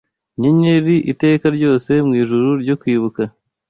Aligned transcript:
Inyenyeri 0.35 0.95
iteka 1.11 1.45
ryose 1.57 1.91
mwijuru 2.07 2.47
ryo 2.61 2.75
kwibuka 2.81 3.21